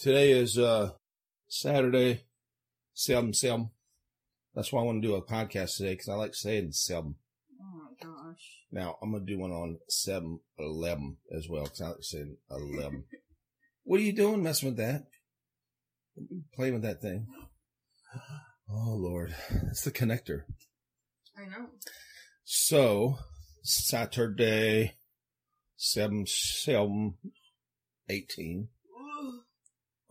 [0.00, 0.92] Today is uh
[1.46, 2.22] Saturday,
[2.94, 3.68] seven seven.
[4.54, 7.16] That's why I want to do a podcast today because I like saying seven.
[7.60, 8.62] Oh my gosh.
[8.72, 13.04] Now I'm gonna do one on seven eleven as well because I like saying eleven.
[13.84, 15.02] what are you doing, messing with that?
[16.54, 17.26] Playing with that thing.
[18.70, 19.34] Oh Lord,
[19.68, 20.44] it's the connector.
[21.36, 21.66] I know.
[22.44, 23.18] So
[23.62, 24.94] Saturday,
[25.76, 27.16] seven seven
[28.08, 28.68] eighteen.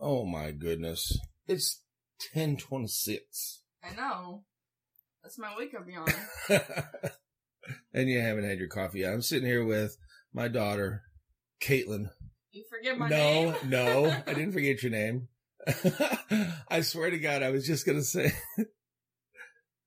[0.00, 1.82] Oh my goodness, it's
[2.32, 3.60] ten twenty six.
[3.84, 4.44] I know.
[5.22, 6.08] That's my wake up yawn.
[7.92, 9.12] and you haven't had your coffee yet.
[9.12, 9.98] I'm sitting here with
[10.32, 11.02] my daughter,
[11.62, 12.08] Caitlin.
[12.50, 13.54] You forget my no, name?
[13.66, 15.28] no, no, I didn't forget your name.
[16.70, 18.32] I swear to God, I was just gonna say,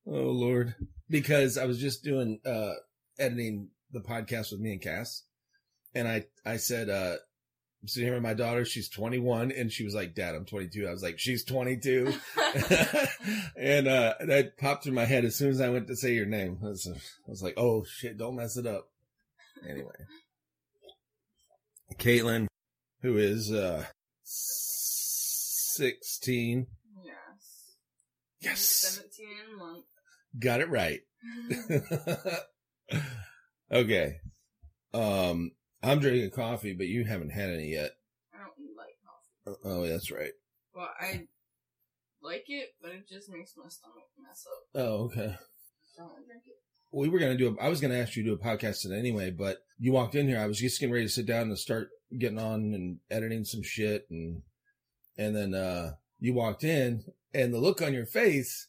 [0.06, 0.76] "Oh Lord,"
[1.09, 2.73] because I was just doing uh
[3.18, 5.23] editing the podcast with me and Cass,
[5.95, 7.16] and I I said, uh
[7.84, 8.64] I'm sitting here with my daughter.
[8.64, 12.14] She's 21, and she was like, "Dad, I'm 22." I was like, "She's 22,"
[13.58, 16.26] and uh that popped in my head as soon as I went to say your
[16.26, 16.59] name.
[16.64, 18.88] I was, I was like, "Oh shit, don't mess it up."
[19.70, 19.92] Anyway,
[21.98, 22.48] Caitlin,
[23.02, 23.84] who is uh
[25.73, 26.67] 16.
[27.04, 27.16] yes.
[28.39, 28.61] Yes.
[28.61, 29.84] 17 in a month.
[30.39, 31.02] Got it right.
[33.73, 34.22] okay.
[34.94, 35.52] Um,
[35.84, 37.92] I'm drinking coffee, but you haven't had any yet.
[38.34, 39.59] I don't like coffee.
[39.66, 40.31] Oh, that's right.
[40.73, 41.28] Well, I
[42.22, 44.81] like it, but it just makes my stomach mess up.
[44.81, 45.36] Oh, okay.
[45.98, 46.56] Don't drink it.
[46.92, 47.58] We were gonna do.
[47.59, 50.16] A, I was gonna ask you to do a podcast today anyway, but you walked
[50.16, 50.39] in here.
[50.39, 53.64] I was just getting ready to sit down and start getting on and editing some
[53.64, 54.44] shit, and
[55.17, 58.67] and then uh you walked in, and the look on your face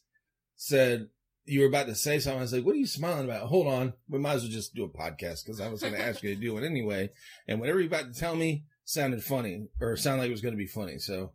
[0.55, 1.09] said
[1.45, 2.39] you were about to say something.
[2.39, 4.73] I was like, "What are you smiling about?" Hold on, we might as well just
[4.75, 7.09] do a podcast because I was gonna ask you to do it anyway.
[7.47, 10.55] And whatever you're about to tell me sounded funny or sounded like it was gonna
[10.55, 10.97] be funny.
[10.99, 11.33] So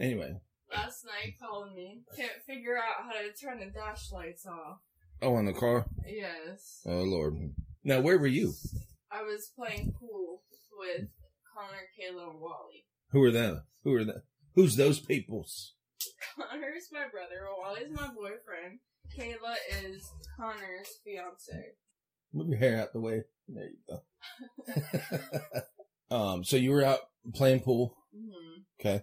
[0.00, 0.34] anyway,
[0.74, 2.00] Last night calling me.
[2.16, 4.78] Can't figure out how to turn the dash lights off.
[5.20, 5.86] oh, on the car.
[6.06, 6.80] Yes.
[6.86, 7.34] Oh Lord.
[7.84, 8.54] Now where were you?
[9.10, 10.42] I was playing pool
[10.78, 11.08] with
[11.54, 12.86] Connor, Kayla, and Wally.
[13.10, 13.64] Who are them?
[13.84, 14.22] Who are them?
[14.54, 15.74] Who's those peoples?
[16.36, 18.80] Connor's my brother, Wally's my boyfriend.
[19.16, 21.72] Kayla is Connor's fiance.
[22.32, 23.22] Move your hair out the way.
[23.48, 23.76] There you
[26.10, 26.16] go.
[26.16, 27.00] um, so you were out
[27.34, 27.96] playing pool.
[28.14, 29.02] hmm Okay.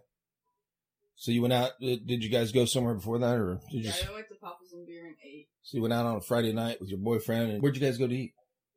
[1.15, 1.71] So you went out.
[1.81, 3.91] Did did you guys go somewhere before that, or did you?
[3.91, 6.21] Yeah, I went to Papa's and Beer and ate so you went out on a
[6.21, 8.33] Friday night with your boyfriend, and where'd you guys go to eat?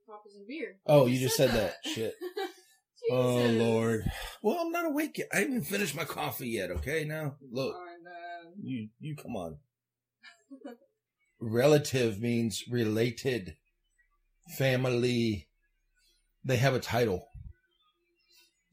[0.07, 0.77] Papa's and Beer.
[0.87, 1.77] Oh, you just said that.
[1.85, 2.15] Shit.
[3.11, 4.05] Oh Lord.
[4.43, 5.27] Well, I'm not awake yet.
[5.33, 6.71] I haven't finished my coffee yet.
[6.71, 9.57] Okay, now look, uh, you you come on.
[11.45, 13.57] Relative means related,
[14.57, 15.49] family.
[16.45, 17.27] They have a title.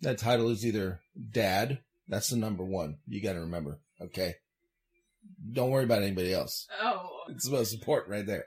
[0.02, 1.00] That title is either
[1.32, 1.80] dad.
[2.08, 2.98] That's the number one.
[3.08, 3.80] You got to remember.
[4.00, 4.36] Okay.
[5.52, 6.68] Don't worry about anybody else.
[6.82, 8.46] oh, It's the most important right there.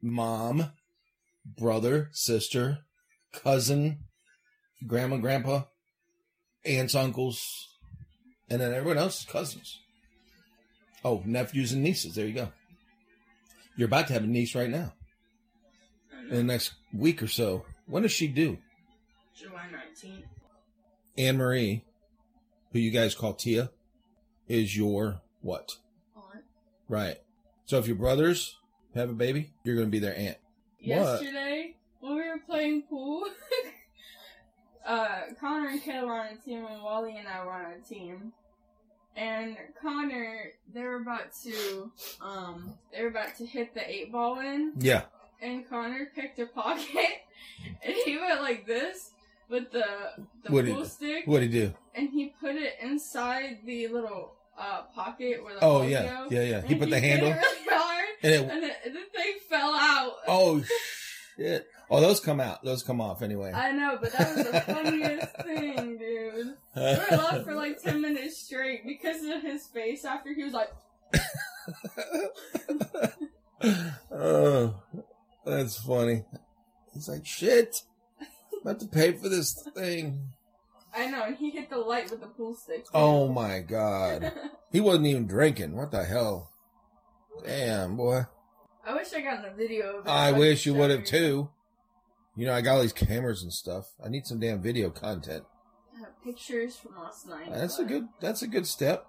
[0.00, 0.70] Mom,
[1.44, 2.78] brother, sister,
[3.32, 4.04] cousin,
[4.86, 5.62] grandma, grandpa,
[6.64, 7.42] aunts, uncles,
[8.48, 9.80] and then everyone else cousins.
[11.04, 12.14] Oh, nephews and nieces.
[12.14, 12.52] There you go.
[13.78, 14.92] You're about to have a niece right now
[16.30, 17.64] in the next week or so.
[17.86, 18.58] When does she do?
[19.36, 20.24] July 19th.
[21.16, 21.84] Anne Marie,
[22.72, 23.70] who you guys call Tia,
[24.48, 25.76] is your what?
[26.16, 26.42] Aunt.
[26.88, 27.18] Right.
[27.66, 28.56] So if your brothers
[28.96, 30.38] have a baby, you're going to be their aunt.
[30.80, 31.22] What?
[31.22, 33.26] Yesterday, when we were playing pool,
[34.86, 37.88] uh, Connor and Kayla were on a team, and Wally and I were on a
[37.88, 38.32] team.
[39.18, 41.90] And Connor, they were about to,
[42.20, 45.02] um, they were about to hit the eight ball in, Yeah.
[45.42, 46.86] and Connor picked a pocket,
[47.84, 49.10] and he went like this
[49.48, 49.84] with the
[50.44, 51.74] the What'd pool stick, What did he do?
[51.96, 56.26] and he put it inside the little uh pocket where the Oh yeah, go.
[56.30, 56.60] yeah, yeah.
[56.62, 58.50] He put the hit handle, really hard, and it.
[58.50, 60.12] and the, the thing fell out.
[60.28, 60.62] Oh
[61.36, 61.66] shit!
[61.90, 62.62] Oh, those come out.
[62.64, 63.52] Those come off anyway.
[63.52, 66.54] I know, but that was the funniest thing, dude.
[66.76, 70.52] We were lost for like 10 minutes straight because of his face after he was
[70.52, 70.68] like,
[74.12, 74.74] oh,
[75.44, 76.24] that's funny.
[76.94, 77.82] He's like, shit.
[78.20, 78.26] I'm
[78.62, 80.30] About to pay for this thing.
[80.94, 82.84] I know, and he hit the light with the pool stick.
[82.84, 82.90] too.
[82.94, 84.32] Oh my god.
[84.70, 85.74] He wasn't even drinking.
[85.76, 86.50] What the hell?
[87.42, 88.26] Damn, boy.
[88.86, 90.10] I wish I got a video of it.
[90.10, 91.48] I wish you would have too.
[92.38, 93.86] You know, I got all these cameras and stuff.
[94.04, 95.42] I need some damn video content.
[95.96, 97.48] I have pictures from last night.
[97.52, 98.06] That's a good.
[98.20, 99.06] That's a good step.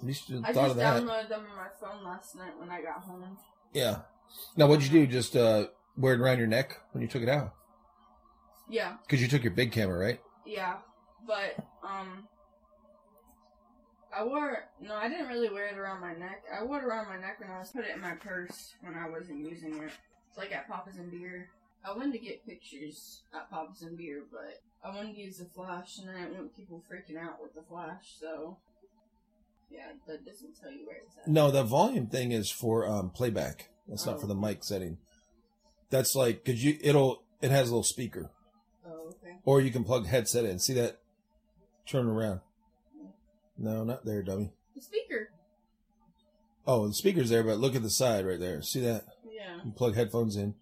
[0.00, 1.02] At least you I thought just of that.
[1.02, 3.38] downloaded them on my phone last night when I got home.
[3.72, 3.98] Yeah.
[4.56, 5.06] Now, what'd you do?
[5.06, 7.54] Just uh, wear it around your neck when you took it out?
[8.68, 10.18] Yeah, Because you took your big camera, right?
[10.46, 10.76] yeah,
[11.26, 11.54] but
[11.86, 12.26] um,
[14.16, 16.42] I wore no, I didn't really wear it around my neck.
[16.52, 18.94] I wore it around my neck when I was put it in my purse when
[18.94, 19.92] I wasn't using it.
[20.28, 21.50] It's like at Papa's and Beer.
[21.86, 25.44] I wanted to get pictures at Papa's and Beer, but I wanted to use the
[25.44, 28.14] flash, and I didn't want people freaking out with the flash.
[28.18, 28.56] So
[29.70, 31.28] yeah, that doesn't tell you where it's at.
[31.28, 33.68] No, the volume thing is for um, playback.
[33.88, 34.20] That's not Oh.
[34.20, 34.98] for the mic setting.
[35.90, 38.30] That's like because you it'll it has a little speaker,
[38.86, 39.36] Oh, okay.
[39.44, 40.58] or you can plug headset in.
[40.58, 41.00] See that?
[41.86, 42.40] Turn around.
[43.58, 44.52] No, not there, dummy.
[44.74, 45.28] The speaker.
[46.66, 48.62] Oh, the speaker's there, but look at the side right there.
[48.62, 49.04] See that?
[49.30, 50.54] Yeah, You plug headphones in.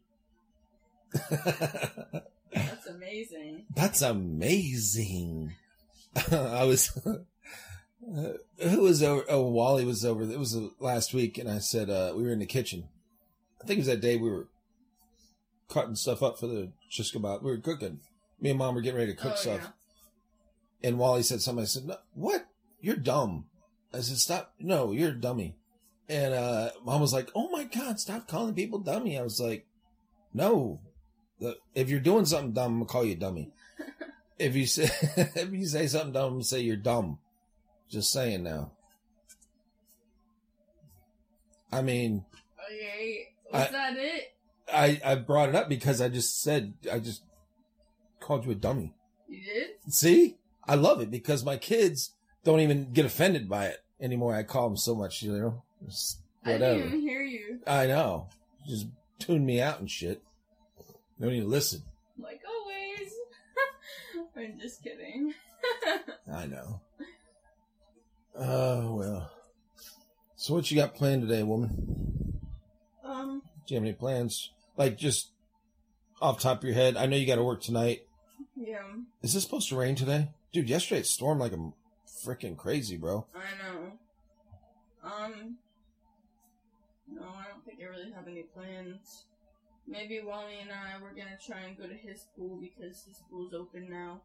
[2.52, 3.66] That's amazing.
[3.74, 5.54] That's amazing.
[6.30, 6.90] I was,
[8.02, 9.24] who was over?
[9.28, 10.22] Oh, Wally was over.
[10.22, 12.88] It was uh, last week, and I said uh, we were in the kitchen.
[13.62, 14.48] I think it was that day we were
[15.68, 17.42] cutting stuff up for the just about.
[17.42, 18.00] We were cooking.
[18.40, 19.72] Me and mom were getting ready to cook oh, stuff,
[20.82, 20.88] yeah.
[20.88, 21.62] and Wally said something.
[21.62, 22.46] I said, no, "What?
[22.80, 23.46] You're dumb."
[23.94, 24.54] I said, "Stop!
[24.58, 25.56] No, you're a dummy."
[26.08, 29.66] And uh, mom was like, "Oh my god, stop calling people dummy." I was like,
[30.34, 30.80] "No,
[31.74, 33.50] if you're doing something dumb, I'm gonna call you dummy.
[34.38, 34.84] if you say
[35.16, 37.18] if you say something dumb, I'm gonna say you're dumb.
[37.90, 38.72] Just saying now.
[41.70, 42.24] I mean,
[42.66, 44.28] Okay, was I- that it?
[44.72, 47.22] I I brought it up because I just said I just
[48.20, 48.94] called you a dummy.
[49.28, 49.68] You did?
[49.92, 50.36] See,
[50.66, 52.12] I love it because my kids
[52.44, 54.34] don't even get offended by it anymore.
[54.34, 55.62] I call them so much, you know.
[55.84, 56.74] Just I whatever.
[56.78, 57.60] didn't even hear you.
[57.66, 58.28] I know.
[58.66, 58.86] Just
[59.18, 60.22] tune me out and shit.
[61.22, 61.82] Don't even listen.
[62.18, 63.12] Like always.
[64.36, 65.32] I'm just kidding.
[66.32, 66.80] I know.
[68.36, 69.30] Oh well.
[70.34, 72.40] So what you got planned today, woman?
[73.04, 74.50] um, Do you have any plans?
[74.76, 75.30] Like just
[76.20, 76.96] off top of your head?
[76.96, 78.00] I know you got to work tonight.
[78.56, 78.78] yeah,
[79.22, 80.68] Is this supposed to rain today, dude?
[80.68, 81.70] Yesterday it stormed like a
[82.26, 83.26] freaking crazy, bro.
[83.32, 83.92] I know.
[85.04, 85.56] Um,
[87.08, 89.26] no, I don't think I really have any plans.
[89.86, 93.52] Maybe Wally and I were gonna try and go to his pool because his pool's
[93.52, 94.22] open now,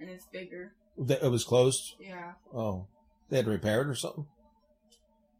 [0.00, 0.74] and it's bigger.
[0.98, 1.94] That- It was closed.
[1.98, 2.32] Yeah.
[2.54, 2.86] Oh,
[3.30, 4.26] they had to repair it or something.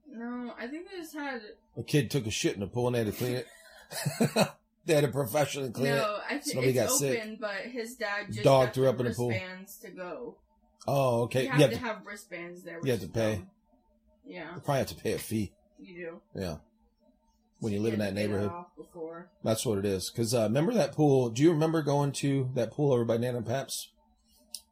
[0.08, 1.40] No, I think they just had.
[1.76, 3.46] A kid took a shit in the pool and they had to clean it.
[4.84, 5.96] they had to professionally clean it.
[5.96, 7.40] no, I think Somebody it's got open, sick.
[7.40, 9.28] but his dad just Dog threw up in the pool.
[9.30, 10.36] wristbands to go.
[10.86, 11.44] Oh, okay.
[11.44, 12.80] You have You have to to, have wristbands there.
[12.82, 13.44] you have to pay.
[14.24, 15.52] Yeah, you probably have to pay a fee.
[15.78, 15.94] you
[16.34, 16.40] do.
[16.40, 16.56] Yeah,
[17.62, 18.50] when you live in that to get it neighborhood.
[18.76, 19.30] Before.
[19.44, 20.10] That's what it is.
[20.10, 21.30] Because uh, remember that pool?
[21.30, 23.90] Do you remember going to that pool over by Nana Paps?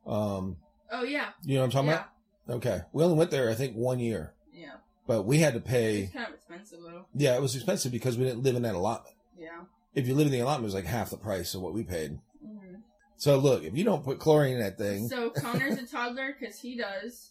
[0.06, 0.56] Um,
[0.92, 2.04] Oh yeah, you know what I'm talking yeah,
[2.48, 2.56] about?
[2.56, 4.72] Okay, we only went there I think one year, yeah.
[5.06, 5.98] but we had to pay.
[6.00, 7.06] It's kind of expensive though.
[7.14, 9.14] Yeah, it was expensive because we didn't live in that allotment.
[9.38, 9.60] Yeah.
[9.94, 11.84] If you live in the allotment, it was like half the price of what we
[11.84, 12.18] paid.
[12.44, 12.74] hmm
[13.18, 16.58] So look, if you don't put chlorine in that thing, So Connor's a toddler because
[16.58, 17.30] he does.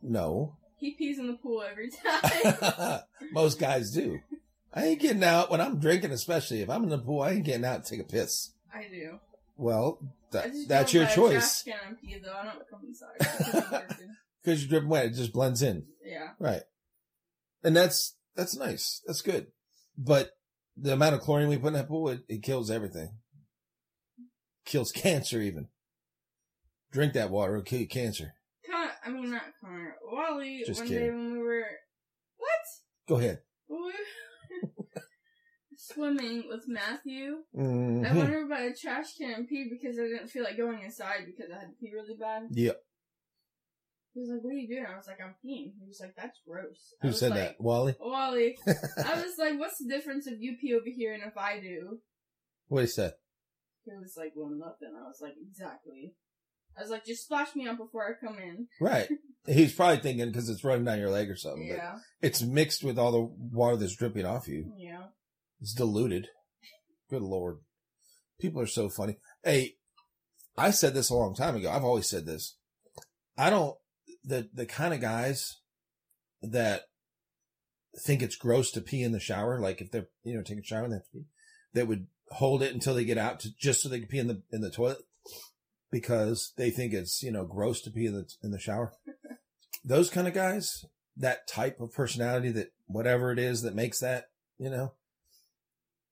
[0.00, 3.00] no, He pees in the pool every time.
[3.32, 4.20] most guys do.
[4.74, 7.20] I ain't getting out when I'm drinking, especially if I'm in the pool.
[7.22, 8.52] I ain't getting out to take a piss.
[8.74, 9.18] I do.
[9.56, 12.32] Well, I that, just that's your choice trash can and pee though.
[12.32, 13.18] I don't come inside.
[13.18, 14.16] because I'm working.
[14.42, 15.06] because you're dripping wet.
[15.06, 15.84] It just blends in.
[16.04, 16.30] yeah.
[16.38, 16.62] Right.
[17.62, 19.02] And that's, that's nice.
[19.06, 19.48] That's good.
[19.96, 20.30] But
[20.76, 23.10] the amount of chlorine we put in that pool, it, it kills everything.
[24.64, 25.68] Kills cancer even.
[26.90, 28.34] Drink that water, it'll kill you cancer.
[28.70, 29.96] Con- I mean, not Connor.
[30.10, 31.06] Wally, Just one kidding.
[31.08, 31.64] day when we were.
[32.38, 32.50] What?
[33.08, 33.40] Go ahead.
[33.68, 33.76] We
[35.94, 37.44] swimming with Matthew.
[37.54, 38.16] I Mhm.
[38.16, 41.26] went over by the trash can and peed because I didn't feel like going inside
[41.26, 42.44] because I had to pee really bad.
[42.50, 42.80] Yep.
[44.14, 46.14] He was like, "What are you doing?" I was like, "I'm peeing." He was like,
[46.16, 47.60] "That's gross." I Who said like, that?
[47.60, 47.96] Wally?
[47.98, 48.58] Wally.
[48.66, 52.00] I was like, "What's the difference if you pee over here and if I do?"
[52.68, 53.14] what he said?
[53.84, 56.14] He was like, "Well, nothing." I was like, "Exactly."
[56.76, 59.08] I was like, "Just splash me out before I come in." Right.
[59.46, 61.66] He's probably thinking because it's running down your leg or something.
[61.66, 64.72] Yeah, it's mixed with all the water that's dripping off you.
[65.62, 66.26] It's diluted.
[67.08, 67.58] Good lord.
[68.40, 69.18] People are so funny.
[69.44, 69.76] Hey,
[70.58, 71.70] I said this a long time ago.
[71.70, 72.56] I've always said this.
[73.38, 73.76] I don't,
[74.24, 75.60] the, the kind of guys
[76.42, 76.82] that
[78.04, 80.64] think it's gross to pee in the shower, like if they're, you know, taking a
[80.64, 81.24] shower and they have to pee,
[81.74, 84.26] that would hold it until they get out to just so they can pee in
[84.26, 84.98] the, in the toilet
[85.92, 88.94] because they think it's, you know, gross to pee in the, in the shower.
[89.84, 90.84] Those kind of guys,
[91.16, 94.26] that type of personality that whatever it is that makes that,
[94.58, 94.94] you know,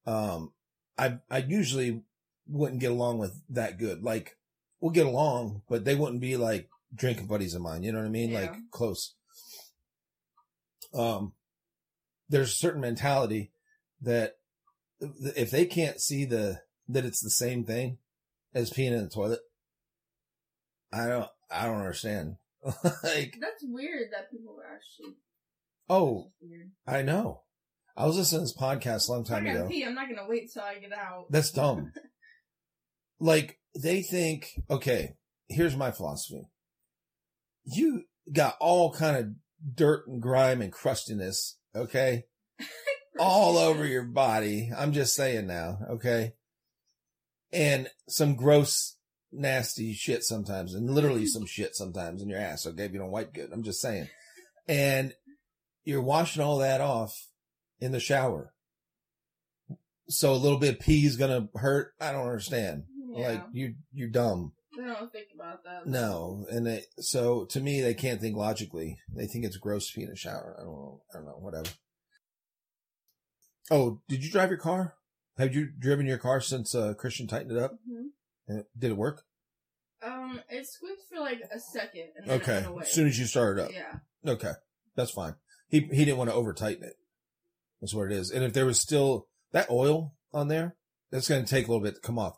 [0.07, 0.52] um,
[0.99, 2.02] I, I usually
[2.47, 4.02] wouldn't get along with that good.
[4.02, 4.37] Like
[4.80, 7.83] we'll get along, but they wouldn't be like drinking buddies of mine.
[7.83, 8.30] You know what I mean?
[8.30, 8.40] Yeah.
[8.40, 9.14] Like close.
[10.92, 11.35] Um,
[12.28, 13.52] there's a certain mentality
[14.02, 14.37] that
[15.00, 17.99] if they can't see the, that it's the same thing
[18.54, 19.40] as peeing in the toilet,
[20.92, 22.37] I don't, I don't understand.
[22.64, 25.14] like, That's weird that people are actually.
[25.88, 26.33] oh,
[26.87, 27.42] I know.
[27.97, 29.68] I was listening to this podcast a long If I time gotta ago.
[29.68, 31.26] pee, I'm not gonna wait till I get out.
[31.30, 31.92] That's dumb.
[33.20, 35.14] like they think, okay,
[35.49, 36.49] here's my philosophy.
[37.64, 39.26] You got all kind of
[39.75, 42.25] dirt and grime and crustiness, okay?
[43.18, 44.70] all over your body.
[44.76, 46.32] I'm just saying now, okay?
[47.52, 48.97] And some gross,
[49.32, 52.85] nasty shit sometimes, and literally some shit sometimes in your ass, okay?
[52.85, 53.50] If you don't wipe good.
[53.52, 54.09] I'm just saying.
[54.68, 55.12] And
[55.85, 57.26] you're washing all that off
[57.80, 58.52] in the shower.
[60.08, 61.92] So a little bit of pee is gonna hurt.
[62.00, 62.84] I don't understand.
[63.14, 63.28] Yeah.
[63.28, 64.52] Like you, you're dumb.
[64.75, 65.87] I don't think about that.
[65.87, 68.99] No, and they, so to me, they can't think logically.
[69.14, 70.56] They think it's gross to pee in a shower.
[70.58, 71.02] I don't know.
[71.12, 71.38] I don't know.
[71.38, 71.68] Whatever.
[73.70, 74.94] Oh, did you drive your car?
[75.38, 77.72] Have you driven your car since uh, Christian tightened it up?
[77.88, 78.64] Mhm.
[78.76, 79.22] Did it work?
[80.02, 82.66] Um, it squeaked for like a second Okay.
[82.80, 83.70] As soon as you started up.
[83.72, 83.99] Yeah.
[84.26, 84.52] Okay.
[84.96, 85.34] That's fine.
[85.68, 86.94] He he didn't want to over tighten it.
[87.80, 88.30] That's what it is.
[88.30, 90.76] And if there was still that oil on there,
[91.10, 92.37] that's going to take a little bit to come off.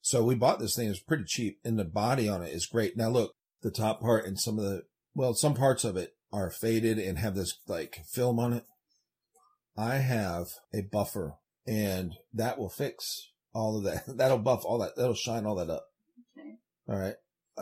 [0.00, 0.88] So we bought this thing.
[0.88, 2.96] It's pretty cheap and the body on it is great.
[2.96, 4.82] Now look, the top part and some of the,
[5.14, 8.64] well, some parts of it are faded and have this like film on it.
[9.76, 11.34] I have a buffer
[11.66, 14.04] and that will fix all of that.
[14.16, 14.96] That'll buff all that.
[14.96, 15.86] That'll shine all that up.
[16.38, 16.54] Okay.
[16.88, 17.14] All right.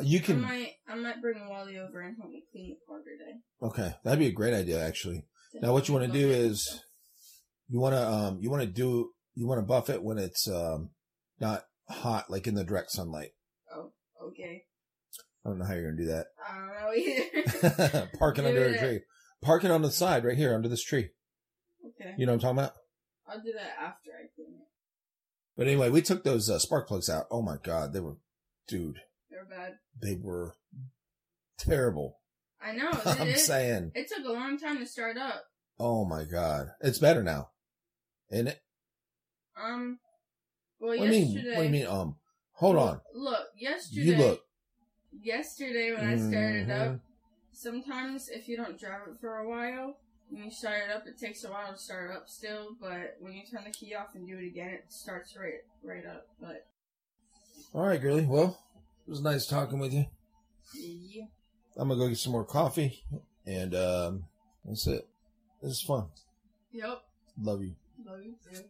[0.03, 0.45] You can.
[0.45, 3.39] I might, I might bring Wally over and help me clean the car today.
[3.63, 3.97] okay.
[4.05, 5.25] That'd be a great idea actually.
[5.63, 6.83] Now what you want to do is
[7.69, 10.49] you want to um you want to do you want to buff it when it's
[10.49, 10.91] um
[11.41, 13.31] not hot like in the direct sunlight.
[13.75, 13.93] Oh,
[14.29, 14.63] okay.
[15.45, 16.27] I don't know how you're gonna do that.
[16.45, 18.11] I don't know either.
[18.19, 19.01] Parking Do under a tree.
[19.43, 21.11] Parking on the side right here under this tree.
[21.87, 22.15] okay.
[22.19, 22.73] You know what I'm talking about?
[23.29, 24.67] I'll do that after I clean it.
[25.57, 27.27] But anyway, we took those uh, spark plugs out.
[27.31, 28.17] Oh my god, they were,
[28.69, 28.99] dude,
[29.31, 29.75] They're bad.
[30.01, 30.55] they were
[31.59, 32.19] terrible.
[32.67, 32.91] I know.
[33.05, 35.45] I'm It, saying, it took a long time to start up.
[35.79, 37.51] oh my god, it's better now,
[38.31, 38.61] isn't it?
[39.63, 39.99] Um,
[40.81, 41.43] well, What do you yesterday.
[41.45, 41.55] mean?
[41.57, 41.87] What do you mean?
[41.87, 42.17] Um,
[42.53, 43.01] hold on.
[43.15, 44.03] Look, yesterday.
[44.03, 44.41] You look.
[45.23, 47.01] Yesterday when I started up,
[47.53, 49.97] sometimes if you don't drive it for a while,
[50.29, 52.77] when you start it up, it takes a while to start up still.
[52.81, 56.05] But when you turn the key off and do it again, it starts right right
[56.05, 56.27] up.
[56.41, 56.67] But
[57.73, 58.27] All right, girly.
[58.27, 58.59] Well,
[59.07, 60.05] it was nice talking with you.
[60.75, 61.25] yeah,
[61.77, 63.03] I'm gonna go get some more coffee,
[63.47, 64.25] and um,
[64.65, 65.07] that's it.
[65.63, 66.07] This is fun.
[66.73, 67.03] yep.
[67.41, 67.75] Love you.
[68.05, 68.63] Love you too.